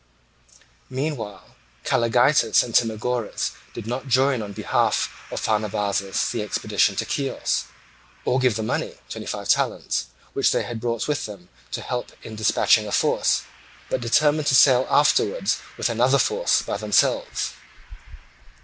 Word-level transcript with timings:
Meanwhile 0.89 1.45
Calligeitus 1.83 2.63
and 2.63 2.73
Timagoras 2.73 3.51
did 3.75 3.85
not 3.85 4.07
join 4.07 4.41
on 4.41 4.51
behalf 4.51 5.13
of 5.29 5.39
Pharnabazus 5.39 6.33
in 6.33 6.39
the 6.39 6.43
expedition 6.43 6.95
to 6.95 7.05
Chios 7.05 7.65
or 8.25 8.39
give 8.39 8.55
the 8.55 8.63
money—twenty 8.63 9.27
five 9.27 9.47
talents—which 9.49 10.51
they 10.51 10.63
had 10.63 10.81
brought 10.81 11.07
with 11.07 11.27
them 11.27 11.49
to 11.69 11.81
help 11.83 12.13
in 12.23 12.35
dispatching 12.35 12.87
a 12.87 12.91
force, 12.91 13.43
but 13.91 14.01
determined 14.01 14.47
to 14.47 14.55
sail 14.55 14.87
afterwards 14.89 15.59
with 15.77 15.87
another 15.87 16.17
force 16.17 16.63
by 16.63 16.77
themselves. 16.77 17.53